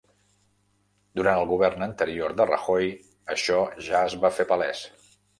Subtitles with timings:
[1.19, 2.87] Durant el govern anterior de Rajoy,
[3.33, 3.59] això
[3.89, 4.81] ja es va fer palès.